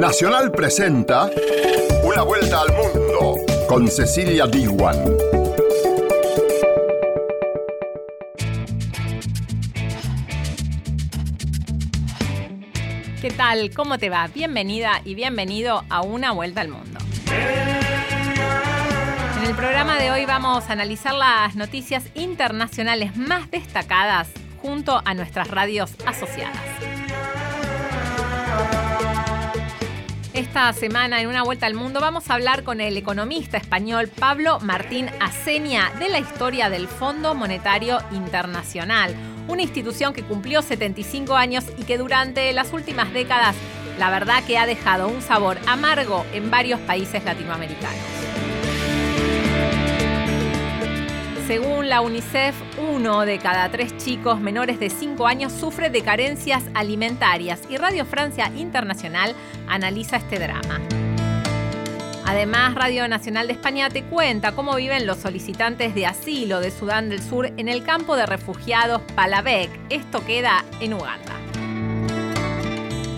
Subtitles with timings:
[0.00, 1.30] Nacional presenta
[2.02, 3.36] Una vuelta al mundo
[3.68, 4.96] con Cecilia Diwan.
[13.20, 13.70] ¿Qué tal?
[13.74, 14.26] ¿Cómo te va?
[14.28, 16.98] Bienvenida y bienvenido a Una vuelta al mundo.
[19.36, 24.30] En el programa de hoy vamos a analizar las noticias internacionales más destacadas
[24.62, 26.69] junto a nuestras radios asociadas.
[30.50, 34.58] Esta semana en una vuelta al mundo vamos a hablar con el economista español Pablo
[34.58, 39.14] Martín Acenia de la historia del Fondo Monetario Internacional,
[39.46, 43.54] una institución que cumplió 75 años y que durante las últimas décadas
[43.96, 48.19] la verdad que ha dejado un sabor amargo en varios países latinoamericanos.
[51.50, 56.62] Según la UNICEF, uno de cada tres chicos menores de 5 años sufre de carencias
[56.74, 59.34] alimentarias y Radio Francia Internacional
[59.66, 60.80] analiza este drama.
[62.24, 67.08] Además, Radio Nacional de España te cuenta cómo viven los solicitantes de asilo de Sudán
[67.08, 69.70] del Sur en el campo de refugiados Palavek.
[69.90, 71.34] Esto queda en Uganda.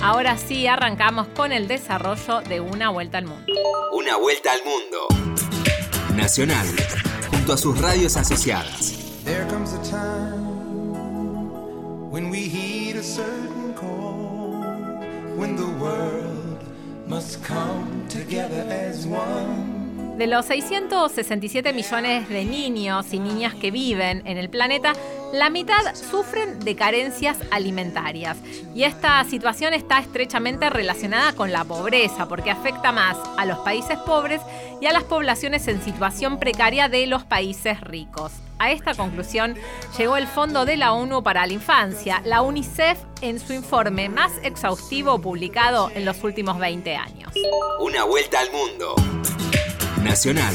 [0.01, 3.53] Ahora sí, arrancamos con el desarrollo de Una Vuelta al Mundo.
[3.93, 5.52] Una Vuelta al Mundo.
[6.17, 6.67] Nacional
[7.31, 9.25] junto a sus radios asociadas.
[9.25, 11.51] There comes a time
[12.11, 14.63] when we heed a certain call,
[15.37, 16.63] when the world
[17.07, 19.82] must come together as one.
[20.17, 24.93] De los 667 millones de niños y niñas que viven en el planeta,
[25.33, 28.37] la mitad sufren de carencias alimentarias.
[28.75, 33.97] Y esta situación está estrechamente relacionada con la pobreza, porque afecta más a los países
[34.01, 34.43] pobres
[34.83, 38.33] y a las poblaciones en situación precaria de los países ricos.
[38.59, 39.57] A esta conclusión
[39.97, 44.33] llegó el Fondo de la ONU para la Infancia, la UNICEF, en su informe más
[44.43, 47.33] exhaustivo publicado en los últimos 20 años.
[47.81, 48.95] Una vuelta al mundo.
[50.03, 50.55] Nacional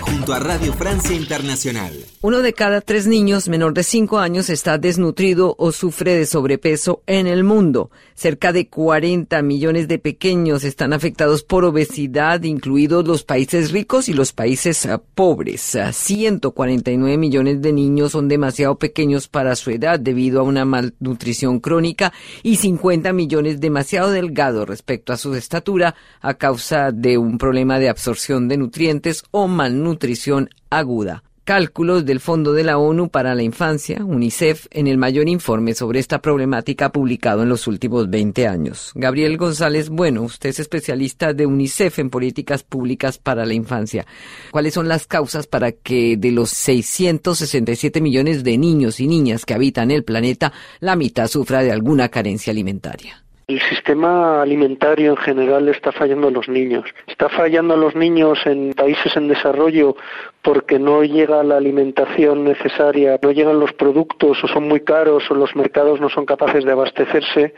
[0.00, 1.92] junto a Radio Francia Internacional.
[2.22, 7.02] Uno de cada tres niños menor de 5 años está desnutrido o sufre de sobrepeso
[7.06, 7.90] en el mundo.
[8.18, 14.12] Cerca de 40 millones de pequeños están afectados por obesidad, incluidos los países ricos y
[14.12, 15.78] los países ah, pobres.
[15.92, 21.60] 149 ah, millones de niños son demasiado pequeños para su edad debido a una malnutrición
[21.60, 22.12] crónica
[22.42, 27.88] y 50 millones demasiado delgados respecto a su estatura a causa de un problema de
[27.88, 31.22] absorción de nutrientes o malnutrición nutrición aguda.
[31.48, 35.98] Cálculos del Fondo de la ONU para la Infancia, UNICEF, en el mayor informe sobre
[35.98, 38.92] esta problemática publicado en los últimos 20 años.
[38.94, 44.06] Gabriel González, bueno, usted es especialista de UNICEF en políticas públicas para la infancia.
[44.50, 49.54] ¿Cuáles son las causas para que de los 667 millones de niños y niñas que
[49.54, 53.24] habitan el planeta, la mitad sufra de alguna carencia alimentaria?
[53.48, 56.84] El sistema alimentario en general está fallando a los niños.
[57.06, 59.96] Está fallando a los niños en países en desarrollo
[60.42, 65.34] porque no llega la alimentación necesaria, no llegan los productos o son muy caros o
[65.34, 67.54] los mercados no son capaces de abastecerse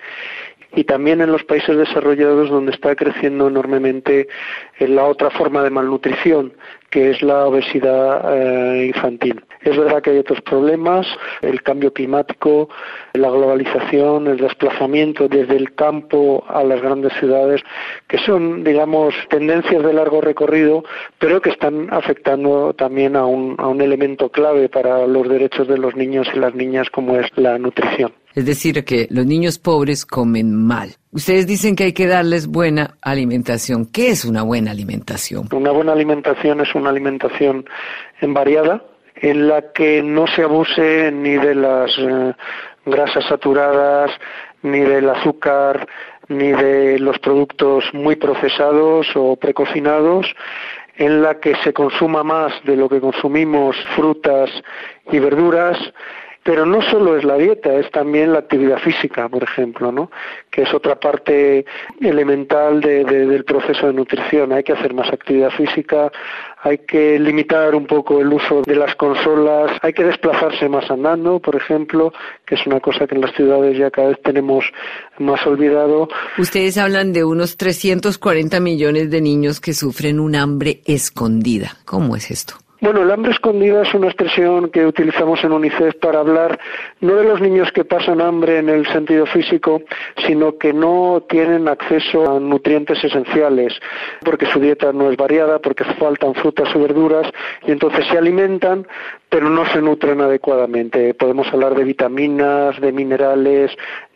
[0.77, 4.29] y también en los países desarrollados donde está creciendo enormemente
[4.79, 6.53] la otra forma de malnutrición,
[6.91, 9.43] que es la obesidad eh, infantil.
[9.63, 11.07] Es verdad que hay otros problemas,
[11.43, 12.69] el cambio climático,
[13.13, 17.61] la globalización, el desplazamiento desde el campo a las grandes ciudades,
[18.09, 20.83] que son, digamos, tendencias de largo recorrido,
[21.19, 25.79] pero que están afectando también a un, a un elemento clave para los derechos de
[25.79, 28.13] los niños y las niñas como es la nutrición.
[28.35, 31.00] Es decir, que los niños pobres comen mal.
[31.13, 33.87] Ustedes dicen que hay que darles buena alimentación.
[33.87, 35.49] ¿Qué es una buena alimentación?
[35.53, 37.65] Una buena alimentación es una alimentación
[38.23, 38.85] variada,
[39.17, 42.33] en la que no se abuse ni de las eh,
[42.87, 44.13] grasas saturadas,
[44.63, 45.89] ni del azúcar,
[46.29, 50.27] ni de los productos muy procesados o precocinados,
[50.97, 54.49] en la que se consuma más de lo que consumimos frutas
[55.11, 55.77] y verduras,
[56.43, 60.11] pero no solo es la dieta, es también la actividad física, por ejemplo, ¿no?
[60.51, 61.65] que es otra parte
[62.01, 64.53] elemental del proceso de nutrición.
[64.53, 66.11] Hay que hacer más actividad física,
[66.63, 71.39] hay que limitar un poco el uso de las consolas, hay que desplazarse más andando,
[71.41, 72.13] por ejemplo,
[72.47, 74.65] que es una cosa que en las ciudades ya cada vez tenemos
[75.19, 76.09] más olvidado.
[76.39, 81.77] Ustedes hablan de unos 340 millones de niños que sufren un hambre escondida.
[81.85, 82.55] ¿Cómo es esto?
[82.83, 86.59] Bueno, el hambre escondida es una expresión que utilizamos en UNICEF para hablar
[87.01, 89.83] no de los niños que pasan hambre en el sentido físico,
[90.27, 93.75] sino que no tienen acceso a nutrientes esenciales,
[94.25, 97.31] porque su dieta no es variada, porque faltan frutas o verduras,
[97.67, 98.87] y entonces se alimentan,
[99.29, 101.13] pero no se nutren adecuadamente.
[101.13, 103.71] Podemos hablar de vitaminas, de minerales,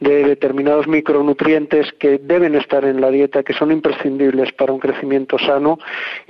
[0.05, 5.39] de determinados micronutrientes que deben estar en la dieta, que son imprescindibles para un crecimiento
[5.39, 5.79] sano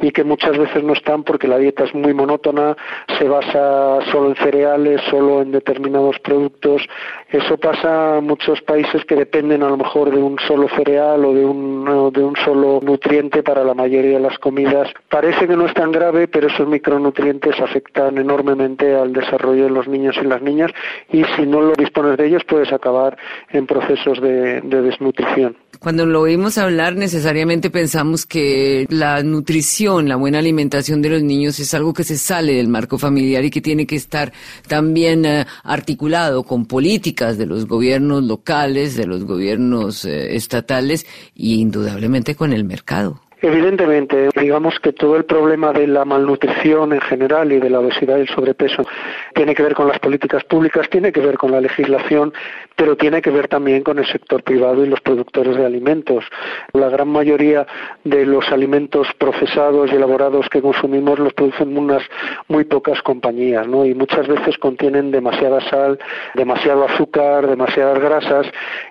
[0.00, 2.76] y que muchas veces no están porque la dieta es muy monótona,
[3.19, 6.87] se basa solo en cereales, solo en determinados productos.
[7.29, 11.35] Eso pasa en muchos países que dependen a lo mejor de un solo cereal o
[11.35, 14.88] de un, de un solo nutriente para la mayoría de las comidas.
[15.09, 19.88] Parece que no es tan grave, pero esos micronutrientes afectan enormemente al desarrollo de los
[19.88, 20.71] niños y las niñas
[21.11, 23.17] y si no lo dispones de ellos puedes acabar
[23.50, 25.56] en procesos de, desnutrición.
[25.78, 31.58] Cuando lo oímos hablar, necesariamente pensamos que la nutrición, la buena alimentación de los niños
[31.61, 34.32] es algo que se sale del marco familiar y que tiene que estar
[34.69, 41.61] también eh, articulado con políticas de los gobiernos locales, de los gobiernos eh, estatales y
[41.61, 43.20] indudablemente con el mercado.
[43.44, 48.16] Evidentemente, digamos que todo el problema de la malnutrición en general y de la obesidad
[48.16, 48.87] y el sobrepeso
[49.34, 52.32] tiene que ver con las políticas públicas, tiene que ver con la legislación,
[52.76, 56.25] pero tiene que ver también con el sector privado y los productores de alimentos.
[56.73, 57.67] La gran mayoría
[58.05, 62.03] de los alimentos procesados y elaborados que consumimos los producen unas
[62.49, 63.85] muy pocas compañías, ¿no?
[63.85, 65.99] Y muchas veces contienen demasiada sal,
[66.35, 68.47] demasiado azúcar, demasiadas grasas.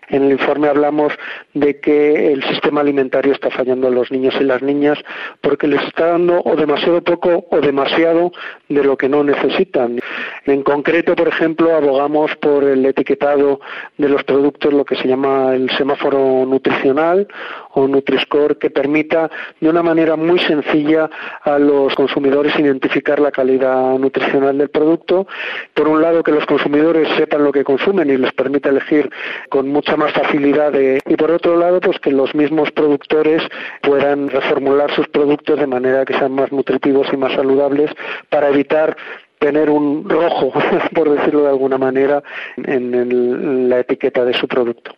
[0.10, 1.14] En el informe hablamos
[1.54, 5.00] de que el sistema alimentario está fallando a los niños las niñas
[5.42, 8.32] porque les está dando o demasiado poco o demasiado
[8.70, 10.00] de lo que no necesitan.
[10.46, 13.60] En concreto, por ejemplo, abogamos por el etiquetado
[13.98, 17.28] de los productos, lo que se llama el semáforo nutricional
[17.72, 19.30] o Nutri-Score, que permita
[19.60, 21.10] de una manera muy sencilla
[21.44, 25.28] a los consumidores identificar la calidad nutricional del producto.
[25.74, 29.10] Por un lado, que los consumidores sepan lo que consumen y les permita elegir
[29.50, 30.74] con mucha más facilidad.
[30.74, 33.42] y por otro lado, pues que los mismos productores
[33.82, 37.92] puedan reformular sus productos de manera que sean más nutritivos y más saludables
[38.30, 38.96] para evitar
[39.44, 40.54] tener un rojo,
[40.96, 42.24] por decirlo de alguna manera,
[42.56, 44.96] en, la etiqueta de su producto.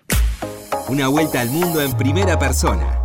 [0.88, 3.02] Una vuelta al mundo en primera persona.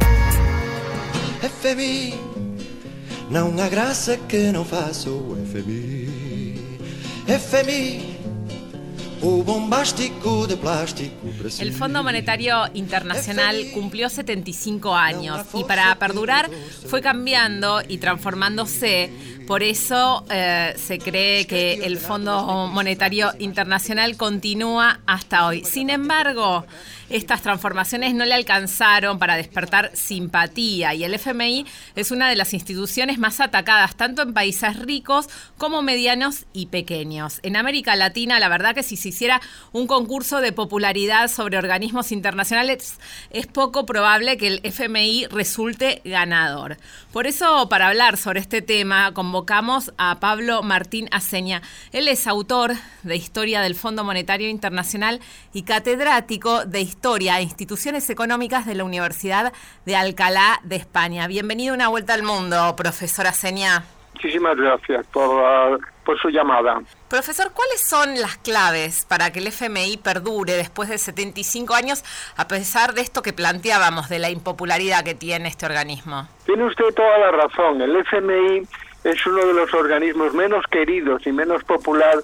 [11.59, 16.51] El Fondo Monetario Internacional cumplió 75 años y para perdurar
[16.87, 19.11] fue cambiando y transformándose.
[19.47, 25.65] Por eso eh, se cree que el Fondo Monetario Internacional continúa hasta hoy.
[25.65, 26.65] Sin embargo,
[27.11, 32.55] estas transformaciones no le alcanzaron para despertar simpatía y el FMI es una de las
[32.55, 35.27] instituciones más atacadas tanto en países ricos
[35.59, 37.41] como medianos y pequeños.
[37.43, 39.41] En América Latina, la verdad que si se hiciera
[39.73, 42.99] un concurso de popularidad sobre organismos internacionales,
[43.31, 46.77] es poco probable que el FMI resulte ganador.
[47.13, 51.63] Por eso, para hablar sobre este tema, convocamos a Pablo Martín Aceña.
[51.93, 52.73] Él es autor
[53.03, 55.21] de Historia del Fondo Monetario Internacional
[55.53, 59.53] y catedrático de Historia e Instituciones Económicas de la Universidad
[59.85, 61.27] de Alcalá de España.
[61.27, 63.85] Bienvenido a una vuelta al mundo, profesora Seña.
[64.15, 65.81] Muchísimas gracias por,
[66.11, 66.83] por su llamada.
[67.09, 72.03] Profesor, ¿cuáles son las claves para que el FMI perdure después de 75 años,
[72.37, 76.27] a pesar de esto que planteábamos, de la impopularidad que tiene este organismo?
[76.47, 77.81] Tiene usted toda la razón.
[77.81, 78.67] El FMI
[79.05, 82.17] es uno de los organismos menos queridos y menos popular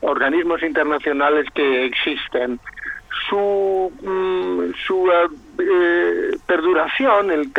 [0.00, 2.58] organismos internacionales que existen
[3.28, 5.12] su, mm, su
[5.58, 7.50] eh, perduración, el,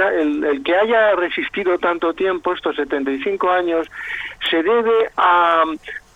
[0.45, 3.87] el, que haya resistido tanto tiempo, estos 75 años,
[4.49, 5.63] se debe a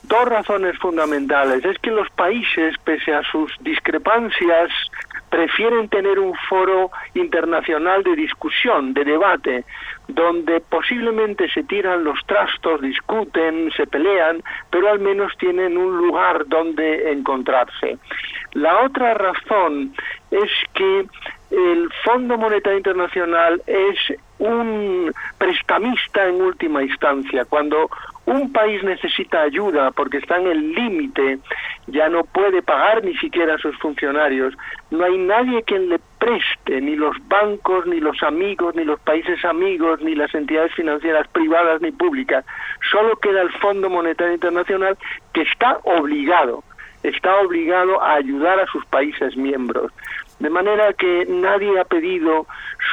[0.04, 1.64] dos razones fundamentales.
[1.66, 4.72] Es que los países, pese a sus discrepancias,
[5.34, 9.66] prefieren tener un foro internacional de discusión, de debate,
[10.08, 16.48] donde posiblemente se tiran los trastos, discuten, se pelean, pero al menos tienen un lugar
[16.48, 17.98] donde encontrarse.
[18.52, 19.96] La otra razón
[20.30, 21.08] es que
[21.54, 27.46] el Fondo Monetario Internacional es un prestamista en última instancia.
[27.46, 27.90] Cuando
[28.26, 31.38] un país necesita ayuda porque está en el límite,
[31.88, 34.56] ya no puede pagar ni siquiera a sus funcionarios,
[34.90, 39.46] no hay nadie quien le preste, ni los bancos, ni los amigos, ni los países
[39.46, 42.44] amigos, ni las entidades financieras privadas ni públicas.
[42.92, 44.98] Solo queda el Fondo Monetario Internacional
[45.34, 46.64] que está obligado
[47.04, 49.92] está obligado a ayudar a sus países miembros.
[50.44, 52.48] De manera que nadie ha pedido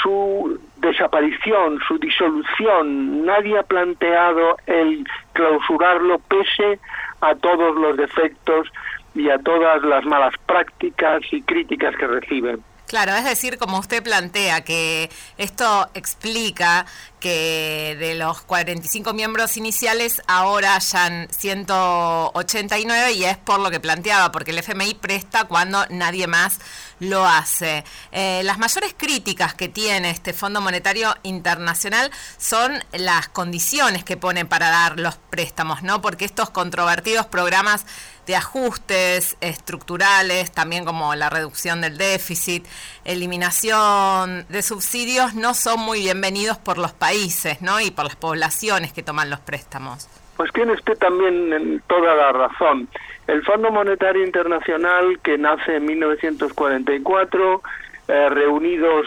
[0.04, 6.78] su desaparición, su disolución, nadie ha planteado el clausurarlo pese
[7.20, 8.68] a todos los defectos
[9.16, 12.62] y a todas las malas prácticas y críticas que reciben.
[12.90, 16.86] Claro, es decir, como usted plantea, que esto explica
[17.20, 24.32] que de los 45 miembros iniciales ahora hayan 189 y es por lo que planteaba,
[24.32, 26.58] porque el FMI presta cuando nadie más
[26.98, 27.84] lo hace.
[28.10, 34.46] Eh, las mayores críticas que tiene este Fondo Monetario Internacional son las condiciones que pone
[34.46, 36.02] para dar los préstamos, ¿no?
[36.02, 37.86] Porque estos controvertidos programas
[38.30, 42.64] de ajustes estructurales, también como la reducción del déficit,
[43.04, 47.80] eliminación de subsidios, no son muy bienvenidos por los países ¿no?
[47.80, 50.08] y por las poblaciones que toman los préstamos.
[50.36, 52.86] Pues tiene usted también toda la razón.
[53.26, 57.62] El Fondo Monetario Internacional, que nace en 1944,
[58.06, 59.06] eh, reunidos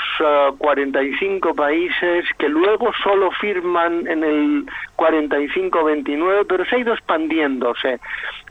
[0.58, 4.66] 45 eh, países que luego solo firman en el
[4.98, 8.00] 45-29, pero se ha ido expandiéndose.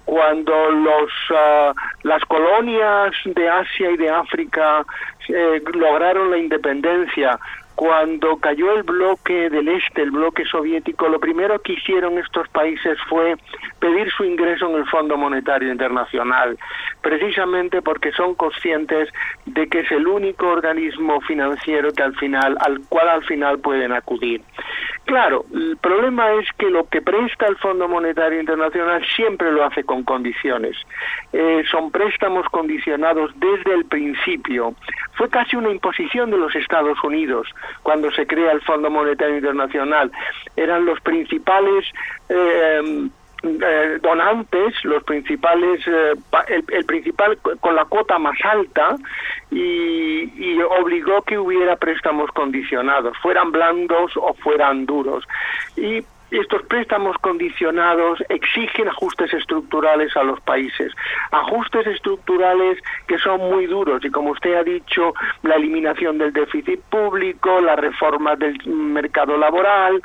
[0.04, 4.84] Cuando los, eh, las colonias de Asia y de África
[5.74, 7.38] lograron la independencia,
[7.74, 12.98] cuando cayó el bloque del este, el bloque soviético, lo primero que hicieron estos países
[13.08, 13.36] fue
[13.78, 16.58] pedir su ingreso en el Fondo Monetario Internacional,
[17.00, 19.08] precisamente porque son conscientes
[19.46, 23.92] de que es el único organismo financiero que al final, al cual al final pueden
[23.92, 24.42] acudir.
[25.04, 29.82] Claro, el problema es que lo que presta el Fondo Monetario Internacional siempre lo hace
[29.82, 30.76] con condiciones.
[31.32, 34.74] Eh, son préstamos condicionados desde el principio.
[35.14, 37.48] Fue casi una imposición de los Estados Unidos
[37.82, 40.12] cuando se crea el Fondo Monetario Internacional.
[40.56, 41.84] Eran los principales
[42.28, 43.08] eh,
[43.42, 46.12] eh, donantes, los principales, eh,
[46.68, 48.94] el, principal con la cuota más alta
[49.50, 55.24] y, y, obligó que hubiera préstamos condicionados, fueran blandos o fueran duros.
[55.76, 56.04] Y
[56.38, 60.92] estos préstamos condicionados exigen ajustes estructurales a los países,
[61.30, 66.80] ajustes estructurales que son muy duros y como usted ha dicho, la eliminación del déficit
[66.82, 70.00] público, la reforma del mercado laboral,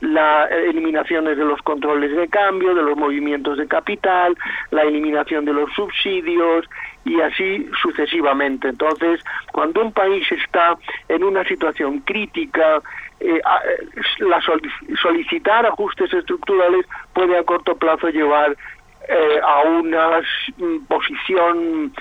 [0.00, 4.36] la eliminaciones de los controles de cambio, de los movimientos de capital,
[4.70, 6.66] la eliminación de los subsidios,
[7.04, 8.68] y así sucesivamente.
[8.68, 9.20] Entonces,
[9.52, 10.76] cuando un país está
[11.08, 12.80] en una situación crítica,
[13.22, 13.40] eh,
[14.18, 14.40] la
[15.00, 18.56] solicitar ajustes estructurales puede a corto plazo llevar
[19.08, 20.20] eh, a una
[20.88, 21.92] posición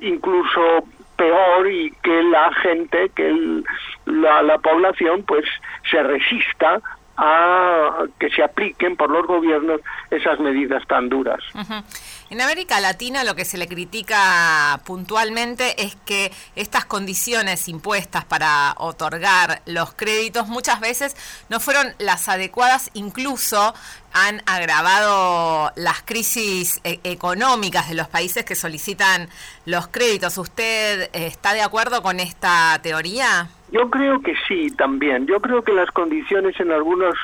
[0.00, 0.84] incluso
[1.16, 3.62] peor y que la gente, que
[4.06, 5.44] la, la población pues
[5.90, 6.80] se resista
[7.16, 11.44] a que se apliquen por los gobiernos esas medidas tan duras.
[12.30, 18.74] En América Latina lo que se le critica puntualmente es que estas condiciones impuestas para
[18.76, 21.16] otorgar los créditos muchas veces
[21.48, 23.74] no fueron las adecuadas, incluso
[24.12, 29.28] han agravado las crisis e-, económicas de los países que solicitan
[29.66, 30.38] los créditos.
[30.38, 33.48] ¿Usted está de acuerdo con esta teoría?
[33.72, 35.26] Yo creo que sí, también.
[35.26, 37.14] Yo creo que las condiciones en algunos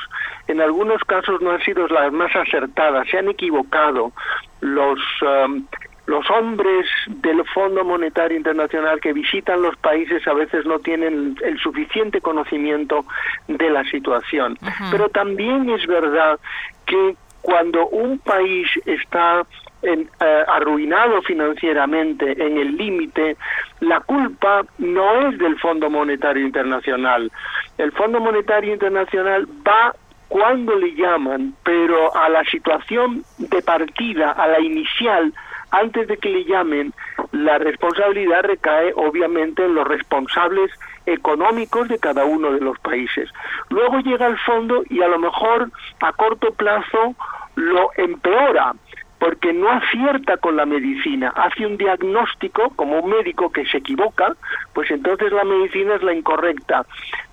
[0.47, 4.13] en algunos casos no han sido las más acertadas, se han equivocado.
[4.61, 5.65] Los um,
[6.07, 11.59] los hombres del Fondo Monetario Internacional que visitan los países a veces no tienen el
[11.59, 13.05] suficiente conocimiento
[13.49, 14.57] de la situación.
[14.89, 16.39] Pero también es verdad
[16.85, 19.45] que cuando un país está
[19.81, 23.35] en, eh, arruinado financieramente en el límite,
[23.81, 27.29] la culpa no es del Fondo Monetario Internacional.
[27.77, 29.93] El Fondo Monetario Internacional va
[30.27, 35.33] cuando le llaman, pero a la situación de partida, a la inicial,
[35.71, 36.93] antes de que le llamen,
[37.31, 40.71] la responsabilidad recae obviamente en los responsables
[41.05, 43.29] económicos de cada uno de los países.
[43.69, 47.15] Luego llega el fondo y a lo mejor a corto plazo
[47.55, 48.73] lo empeora,
[49.19, 54.35] porque no acierta con la medicina, hace un diagnóstico como un médico que se equivoca,
[54.73, 56.85] pues entonces la medicina es la incorrecta.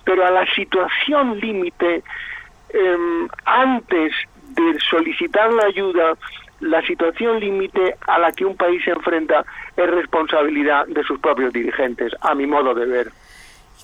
[0.03, 2.03] Pero a la situación límite,
[2.69, 4.13] em, antes
[4.49, 6.17] de solicitar la ayuda,
[6.61, 9.45] la situación límite a la que un país se enfrenta
[9.75, 13.11] es responsabilidad de sus propios dirigentes, a mi modo de ver.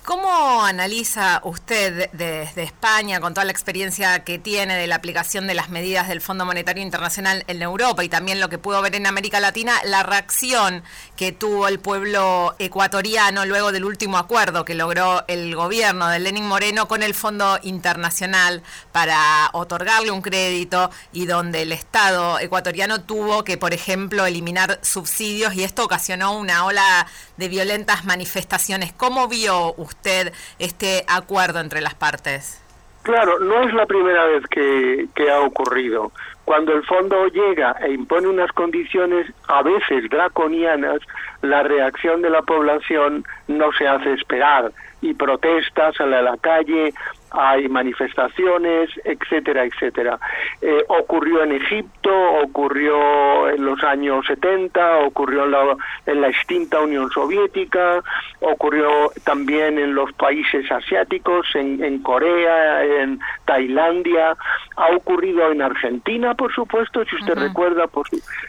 [0.04, 5.54] ¿Cómo analiza usted desde España, con toda la experiencia que tiene de la aplicación de
[5.54, 9.06] las medidas del Fondo Monetario Internacional en Europa y también lo que pudo ver en
[9.06, 10.82] América Latina, la reacción
[11.14, 16.48] que tuvo el pueblo ecuatoriano luego del último acuerdo que logró el gobierno de Lenin
[16.48, 23.44] Moreno con el Fondo Internacional para otorgarle un crédito y donde el Estado ecuatoriano tuvo
[23.44, 27.06] que, por ejemplo, eliminar subsidios y esto ocasionó una ola
[27.36, 28.92] de violentas manifestaciones?
[28.92, 29.91] ¿Cómo vio usted?
[29.92, 32.62] Usted este acuerdo entre las partes?
[33.02, 36.12] Claro, no es la primera vez que, ha ocurrido.
[36.44, 41.00] Cuando el fondo llega e impone unas condiciones a veces draconianas,
[41.40, 46.94] la reacción de la población no se hace esperar y protestas, sale a la calle,
[47.32, 50.18] hay manifestaciones, etcétera, etcétera.
[50.60, 52.10] Eh, ocurrió en Egipto,
[52.42, 58.02] ocurrió en los años 70, ocurrió en la, en la, extinta Unión Soviética,
[58.40, 64.36] ocurrió también en los países asiáticos, en, en Corea, en Tailandia,
[64.76, 67.88] ha ocurrido en Argentina, por supuesto, si usted recuerda,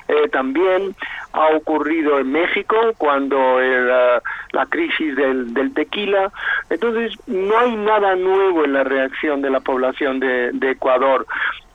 [0.07, 0.95] eh, también
[1.33, 4.21] ha ocurrido en México cuando era
[4.51, 6.31] la crisis del, del tequila.
[6.69, 11.25] Entonces, no hay nada nuevo en la reacción de la población de, Ecuador.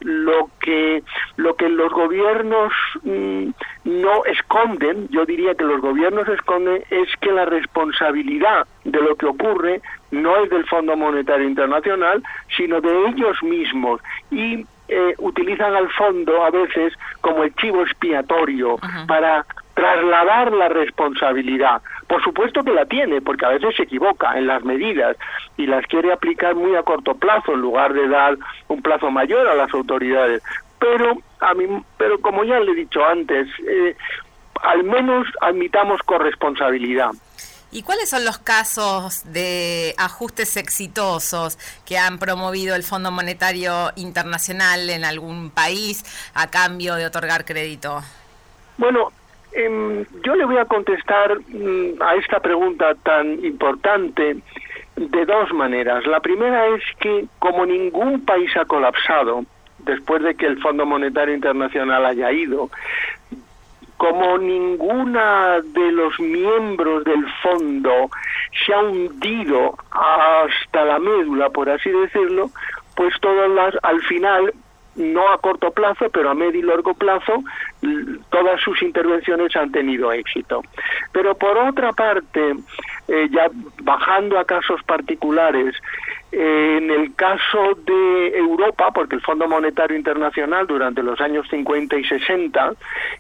[0.00, 1.02] Lo que,
[1.36, 2.72] lo que los gobiernos
[3.02, 3.48] mm,
[3.84, 9.26] no esconden, yo diría que los gobiernos esconden, es que la responsabilidad de lo que
[9.26, 9.80] ocurre
[10.12, 12.22] no es del Fondo Monetario Internacional,
[12.56, 14.00] sino de ellos mismos.
[14.30, 21.82] Y eh, utilizan al fondo a veces como el chivo expiatorio para trasladar la responsabilidad.
[22.08, 25.16] Por supuesto que la tiene, porque a veces se equivoca en las medidas
[25.56, 29.46] y las quiere aplicar muy a corto plazo en lugar de dar un plazo mayor
[29.46, 30.42] a las autoridades.
[30.80, 31.66] Pero a mí,
[31.96, 33.94] pero como ya le he dicho antes, eh,
[34.62, 37.10] al menos admitamos corresponsabilidad.
[37.70, 44.88] ¿Y cuáles son los casos de ajustes exitosos que han promovido el Fondo Monetario Internacional
[44.88, 48.02] en algún país a cambio de otorgar crédito?
[48.78, 49.12] Bueno,
[49.52, 54.36] Em, yo le voy a contestar mm, a esta pregunta tan importante
[54.96, 56.06] de dos maneras.
[56.06, 59.44] La primera es que como ningún país ha colapsado
[59.78, 62.70] después de que el Fondo Monetario Internacional haya ido,
[63.98, 68.10] como ninguna de los miembros del fondo
[68.64, 72.50] se ha hundido hasta la médula, por así decirlo,
[72.94, 74.54] pues todas las, al final
[74.94, 77.42] no a corto plazo, pero a medio y largo plazo,
[78.30, 80.62] todas sus intervenciones han tenido éxito.
[81.12, 82.54] Pero por otra parte,
[83.08, 83.48] eh, ya
[83.82, 85.74] bajando a casos particulares,
[86.30, 92.04] en el caso de Europa, porque el Fondo Monetario Internacional durante los años 50 y
[92.04, 92.72] 60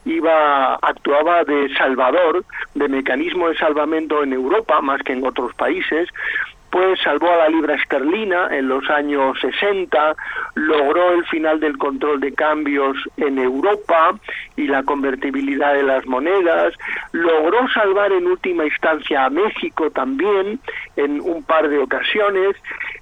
[0.04, 6.08] iba actuaba de salvador, de mecanismo de salvamento en Europa más que en otros países,
[6.70, 10.14] pues salvó a la libra esterlina en los años 60,
[10.54, 14.14] logró el final del control de cambios en Europa
[14.56, 16.74] y la convertibilidad de las monedas,
[17.12, 20.60] logró salvar en última instancia a México también
[20.96, 22.56] en un par de ocasiones,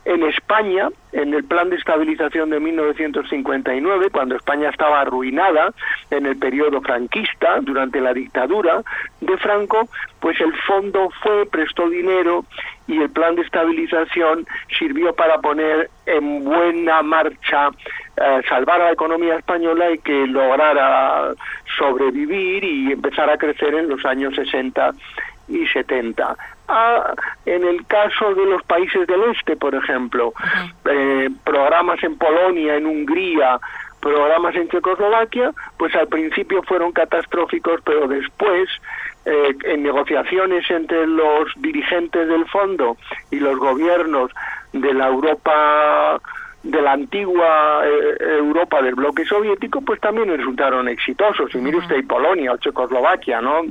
[0.05, 5.73] en España, en el plan de estabilización de 1959, cuando España estaba arruinada
[6.11, 8.83] en el periodo franquista, durante la dictadura
[9.21, 9.89] de Franco,
[10.21, 12.45] pues el fondo fue, prestó dinero
[12.87, 14.47] y el plan de estabilización
[14.79, 17.71] sirvió para poner en buena marcha,
[18.17, 21.33] eh, salvar a la economía española y que lograra
[21.79, 24.93] sobrevivir y empezar a crecer en los años 60
[25.49, 26.37] y 70.
[26.69, 30.33] Ah, en el caso de los países del este, por ejemplo,
[30.85, 33.61] eh, programas en Polonia, en Hungría,
[34.01, 38.69] programas en Checoslovaquia, pues al principio fueron catastróficos, pero después
[39.27, 42.97] eh, en negociaciones entre los dirigentes del fondo
[43.31, 44.31] y los gobiernos
[44.73, 46.21] de la Europa
[46.63, 51.55] de la antigua eh, Europa del bloque soviético, pues también resultaron exitosos.
[51.55, 53.63] Y mire usted, Polonia o Checoslovaquia, ¿no?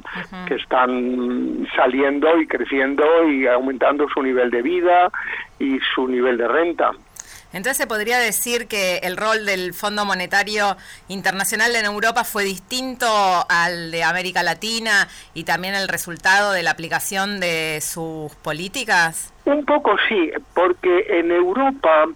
[0.48, 5.10] Que están saliendo y creciendo y aumentando su nivel de vida
[5.60, 6.92] y su nivel de renta.
[7.56, 10.76] Entonces se podría decir que el rol del Fondo Monetario
[11.08, 13.08] Internacional en Europa fue distinto
[13.48, 19.34] al de América Latina y también el resultado de la aplicación de sus políticas.
[19.46, 22.10] Un poco sí, porque en Europa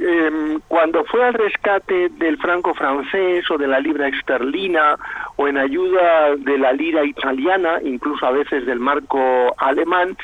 [0.00, 4.96] eh, cuando fue al rescate del franco francés o de la libra esterlina
[5.36, 10.16] o en ayuda de la lira italiana, incluso a veces del marco alemán,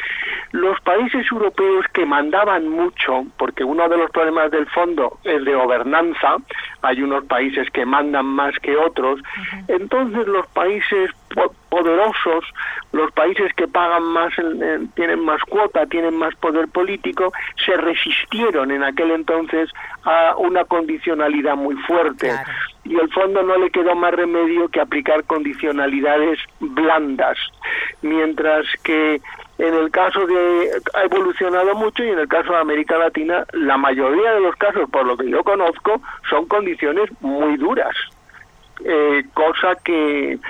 [0.53, 5.55] los países europeos que mandaban mucho, porque uno de los problemas del fondo es de
[5.55, 6.37] gobernanza,
[6.83, 9.21] hay unos países que mandan más que otros,
[9.69, 11.11] entonces los países
[11.69, 12.45] poderosos,
[12.93, 14.33] los países que pagan más,
[14.95, 17.33] tienen más cuota, tienen más poder político,
[17.65, 19.71] se resistieron en aquel entonces
[20.05, 22.31] a una condicionalidad muy fuerte.
[22.85, 27.39] Y al fondo no le quedó más remedio que aplicar condicionalidades blandas,
[28.03, 29.21] mientras que
[29.59, 33.77] en el caso de ha evolucionado mucho y en el caso de América Latina la
[33.77, 37.95] mayoría de los casos por lo que yo conozco son condiciones muy duras.
[38.85, 40.41] Eh, cosa que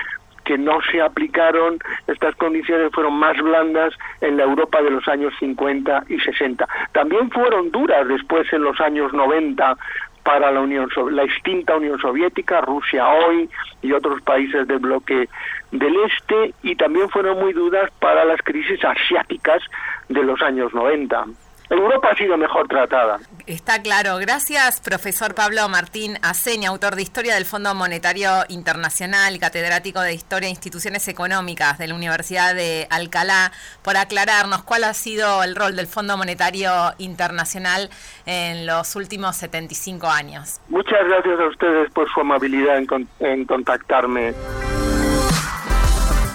[0.44, 5.32] que no se aplicaron, estas condiciones fueron más blandas en la Europa de los años
[5.38, 6.66] 50 y 60.
[6.92, 9.76] También fueron duras después en los años 90
[10.22, 13.48] para la Unión la extinta Unión Soviética, Rusia hoy
[13.82, 15.28] y otros países del bloque
[15.72, 19.62] del este y también fueron muy duras para las crisis asiáticas
[20.08, 21.24] de los años 90.
[21.70, 23.18] Europa ha sido mejor tratada.
[23.46, 24.18] Está claro.
[24.18, 30.46] Gracias, profesor Pablo Martín Aceña, autor de Historia del Fondo Monetario Internacional, catedrático de Historia
[30.46, 33.50] e Instituciones Económicas de la Universidad de Alcalá,
[33.82, 37.90] por aclararnos cuál ha sido el rol del Fondo Monetario Internacional
[38.26, 40.60] en los últimos 75 años.
[40.68, 44.34] Muchas gracias a ustedes por su amabilidad en, en contactarme.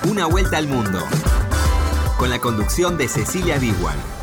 [0.09, 0.99] Una vuelta al mundo,
[2.17, 4.16] con la conducción de Cecilia Biguan.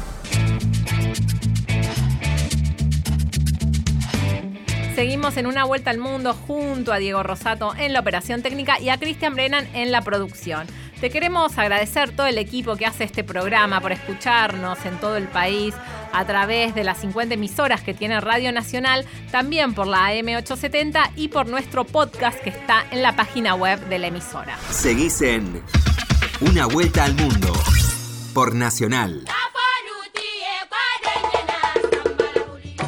[4.94, 8.90] Seguimos en una vuelta al mundo junto a Diego Rosato en la operación técnica y
[8.90, 10.68] a Cristian Brennan en la producción.
[11.00, 15.26] Te queremos agradecer todo el equipo que hace este programa por escucharnos en todo el
[15.26, 15.74] país
[16.12, 21.26] a través de las 50 emisoras que tiene Radio Nacional, también por la AM870 y
[21.26, 24.57] por nuestro podcast que está en la página web de la emisora.
[24.70, 25.61] Seguís en
[26.40, 27.52] Una Vuelta al Mundo
[28.33, 29.24] por Nacional.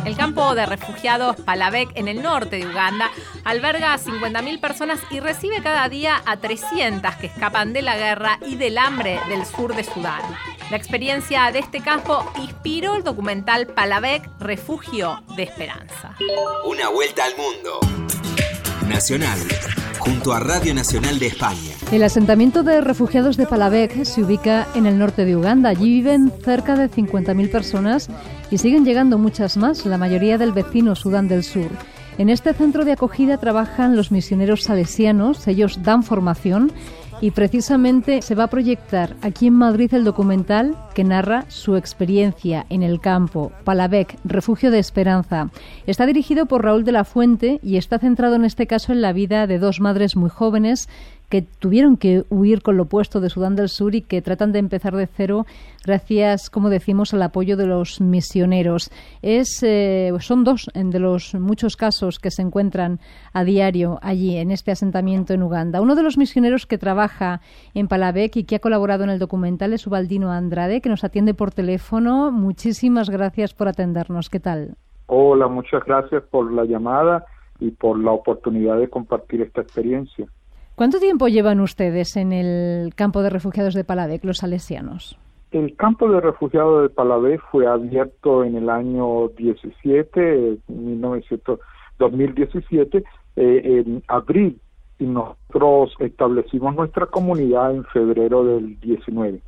[0.07, 3.11] El campo de refugiados Palavek en el norte de Uganda
[3.43, 8.39] alberga a 50.000 personas y recibe cada día a 300 que escapan de la guerra
[8.47, 10.23] y del hambre del sur de Sudán.
[10.71, 16.15] La experiencia de este campo inspiró el documental Palavek, Refugio de Esperanza.
[16.65, 17.81] Una vuelta al mundo.
[18.89, 19.41] Nacional
[20.07, 21.75] junto a Radio Nacional de España.
[21.91, 25.71] El asentamiento de refugiados de Palavek se ubica en el norte de Uganda.
[25.71, 28.09] Allí viven cerca de 50.000 personas
[28.51, 31.71] y siguen llegando muchas más, la mayoría del vecino Sudán del Sur.
[32.19, 36.73] En este centro de acogida trabajan los misioneros salesianos, ellos dan formación
[37.21, 42.67] y precisamente se va a proyectar aquí en Madrid el documental que narra su experiencia
[42.69, 45.51] en el campo, Palavec, Refugio de Esperanza.
[45.87, 49.13] Está dirigido por Raúl de la Fuente y está centrado en este caso en la
[49.13, 50.89] vida de dos madres muy jóvenes
[51.29, 54.61] que tuvieron que huir con lo opuesto de Sudán del Sur y que tratan de
[54.61, 55.47] empezar de cero
[55.85, 58.91] gracias, como decimos, al apoyo de los misioneros.
[59.23, 62.99] Es, eh, son dos de los muchos casos que se encuentran
[63.33, 65.81] a diario allí, en este asentamiento en Uganda.
[65.81, 67.41] Uno de los misioneros que trabaja
[67.75, 71.35] en Palavec y que ha colaborado en el documental es Ubaldino Andrade, que nos atiende
[71.35, 72.31] por teléfono.
[72.33, 74.29] Muchísimas gracias por atendernos.
[74.29, 74.77] ¿Qué tal?
[75.07, 77.25] Hola, muchas gracias por la llamada
[77.61, 80.27] y por la oportunidad de compartir esta experiencia.
[80.77, 85.19] ¿Cuánto tiempo llevan ustedes en el campo de refugiados de Palavec, los salesianos?
[85.51, 90.59] El campo de refugiados de Palavec fue abierto en el año 17,
[91.99, 93.03] 2017, eh,
[93.37, 94.61] en abril,
[94.99, 99.41] y nosotros establecimos nuestra comunidad en febrero del 19.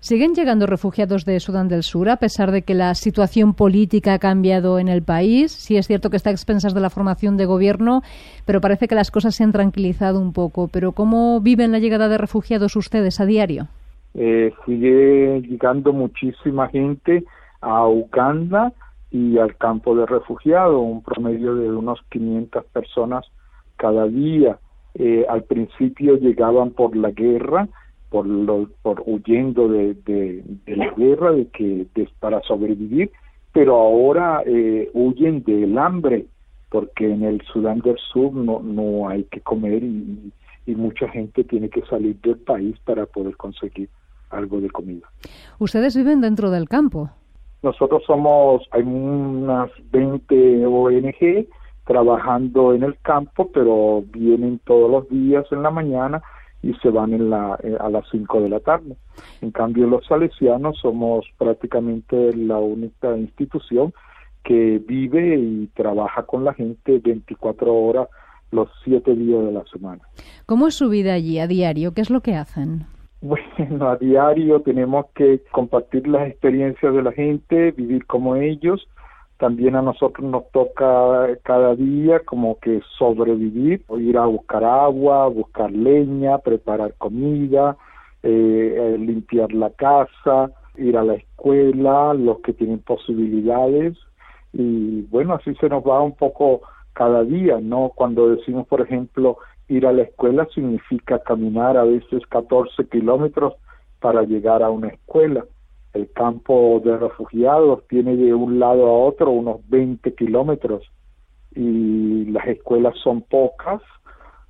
[0.00, 4.18] ¿Siguen llegando refugiados de Sudán del Sur a pesar de que la situación política ha
[4.18, 5.52] cambiado en el país?
[5.52, 8.02] Sí es cierto que está a expensas de la formación de gobierno,
[8.44, 10.68] pero parece que las cosas se han tranquilizado un poco.
[10.72, 13.68] ¿Pero cómo viven la llegada de refugiados ustedes a diario?
[14.14, 17.24] Eh, sigue llegando muchísima gente
[17.60, 18.72] a Uganda
[19.10, 23.24] y al campo de refugiados, un promedio de unos 500 personas
[23.76, 24.58] cada día.
[24.94, 27.68] Eh, al principio llegaban por la guerra,
[28.12, 31.86] por, lo, por huyendo de, de, la guerra, de que
[32.20, 33.10] para sobrevivir,
[33.52, 36.26] pero ahora eh, huyen del hambre,
[36.68, 40.30] porque en el Sudán del Sur no, no hay que comer y,
[40.66, 43.88] y mucha gente tiene que salir del país para poder conseguir
[44.28, 45.06] algo de comida.
[45.58, 47.08] ¿Ustedes viven dentro del campo?
[47.62, 51.46] Nosotros somos, hay unas 20 ONG
[51.86, 56.22] trabajando en el campo, pero vienen todos los días en la mañana
[56.62, 58.96] y se van en la, eh, a las 5 de la tarde.
[59.40, 63.92] En cambio, los salesianos somos prácticamente la única institución
[64.44, 68.08] que vive y trabaja con la gente 24 horas
[68.50, 70.02] los 7 días de la semana.
[70.46, 71.94] ¿Cómo es su vida allí a diario?
[71.94, 72.86] ¿Qué es lo que hacen?
[73.22, 78.88] Bueno, a diario tenemos que compartir las experiencias de la gente, vivir como ellos,
[79.42, 85.72] también a nosotros nos toca cada día como que sobrevivir, ir a buscar agua, buscar
[85.72, 87.76] leña, preparar comida,
[88.22, 93.98] eh, eh, limpiar la casa, ir a la escuela, los que tienen posibilidades
[94.52, 96.60] y bueno, así se nos va un poco
[96.92, 97.90] cada día, ¿no?
[97.96, 103.54] Cuando decimos, por ejemplo, ir a la escuela significa caminar a veces 14 kilómetros
[103.98, 105.44] para llegar a una escuela
[105.94, 110.90] el campo de refugiados tiene de un lado a otro unos 20 kilómetros
[111.54, 113.82] y las escuelas son pocas,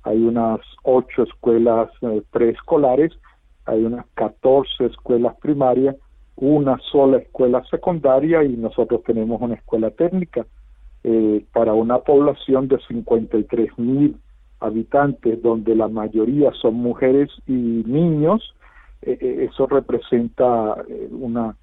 [0.03, 3.11] hay unas ocho escuelas eh, preescolares,
[3.65, 5.95] hay unas 14 escuelas primarias,
[6.35, 10.45] una sola escuela secundaria y nosotros tenemos una escuela técnica
[11.03, 14.17] eh, para una población de 53 mil
[14.59, 18.55] habitantes, donde la mayoría son mujeres y niños.
[19.05, 20.75] Eh, eso representa
[21.11, 21.55] una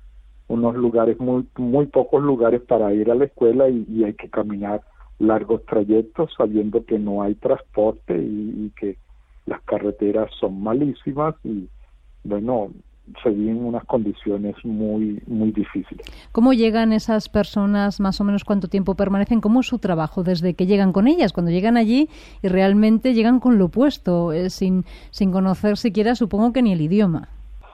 [0.48, 4.82] unos lugares muy muy pocos lugares para ir a la escuela y hay que caminar
[5.20, 8.96] largos trayectos sabiendo que no hay transporte y, que
[9.46, 11.68] las carreteras son malísimas y
[12.24, 12.70] bueno
[13.22, 16.06] se viven unas condiciones muy muy difíciles.
[16.32, 18.00] ¿Cómo llegan esas personas?
[18.00, 19.40] Más o menos cuánto tiempo permanecen?
[19.40, 21.32] ¿Cómo es su trabajo desde que llegan con ellas?
[21.32, 22.08] Cuando llegan allí
[22.42, 26.80] y realmente llegan con lo opuesto, eh, sin, sin conocer siquiera, supongo que ni el
[26.80, 27.28] idioma.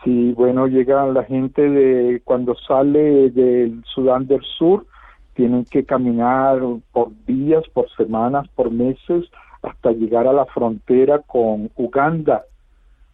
[0.05, 4.87] Sí, bueno, llega la gente de cuando sale del Sudán del Sur,
[5.35, 6.61] tienen que caminar
[6.92, 9.25] por días, por semanas, por meses,
[9.62, 12.44] hasta llegar a la frontera con Uganda.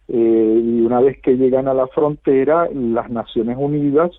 [0.07, 4.11] Eh, y una vez que llegan a la frontera, las Naciones Unidas,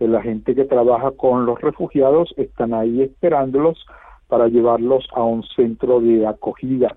[0.00, 3.84] eh, la gente que trabaja con los refugiados, están ahí esperándolos
[4.28, 6.96] para llevarlos a un centro de acogida.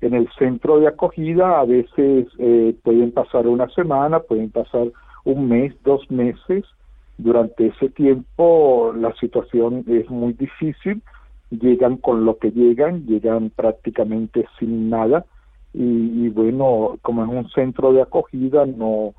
[0.00, 4.88] En el centro de acogida a veces eh, pueden pasar una semana, pueden pasar
[5.24, 6.64] un mes, dos meses,
[7.18, 11.02] durante ese tiempo la situación es muy difícil,
[11.50, 15.24] llegan con lo que llegan, llegan prácticamente sin nada
[15.74, 19.14] y, bueno, como es un centro de acogida no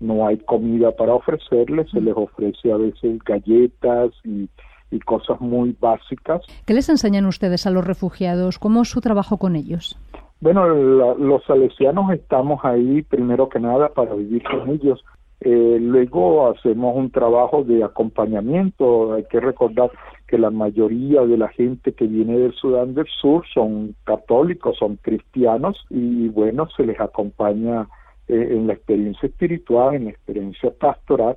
[0.00, 4.48] no hay comida para ofrecerles, se les ofrece a veces galletas y,
[4.92, 6.40] y cosas muy básicas.
[6.66, 8.60] ¿Qué les enseñan ustedes a los refugiados?
[8.60, 9.98] ¿Cómo es su trabajo con ellos?
[10.40, 15.04] Bueno, los salesianos estamos ahí primero que nada para vivir con ellos,
[15.40, 19.14] eh, luego hacemos un trabajo de acompañamiento.
[19.14, 19.90] Hay que recordar
[20.26, 24.96] que la mayoría de la gente que viene del Sudán del Sur son católicos, son
[24.96, 27.88] cristianos y bueno, se les acompaña
[28.26, 31.36] eh, en la experiencia espiritual, en la experiencia pastoral,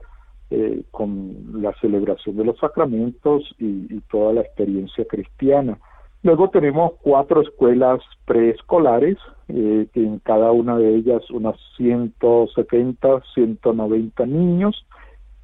[0.49, 5.77] eh, con la celebración de los sacramentos y toda la experiencia cristiana.
[6.23, 14.85] Luego tenemos cuatro escuelas preescolares, eh, en cada una de ellas unas 170, 190 niños,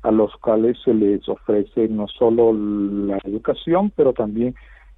[0.03, 4.53] a los cuales se les ofrece no solo la educación, pero también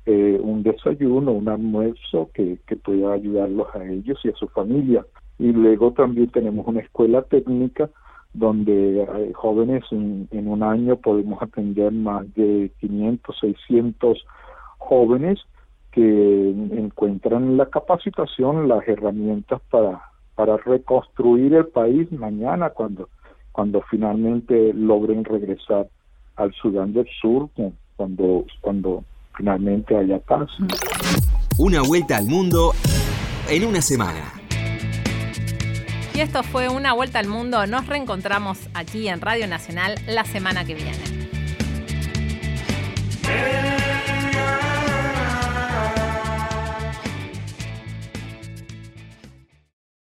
[0.06, 5.06] eh, un desayuno, un almuerzo que, que pueda ayudarlos a ellos y a su familia.
[5.38, 7.90] Y luego también tenemos una escuela técnica
[8.34, 14.26] donde hay jóvenes en, en un año podemos atender más de 500, 600
[14.78, 15.40] jóvenes
[16.00, 20.02] que encuentran la capacitación, las herramientas para,
[20.34, 23.10] para reconstruir el país mañana cuando,
[23.52, 25.90] cuando finalmente logren regresar
[26.38, 27.50] al Sudán del Sur,
[27.98, 29.04] cuando, cuando
[29.36, 30.50] finalmente haya paz.
[31.58, 32.72] Una vuelta al mundo
[33.50, 34.32] en una semana.
[36.14, 37.66] Y esto fue Una Vuelta al Mundo.
[37.66, 41.20] Nos reencontramos aquí en Radio Nacional la semana que viene.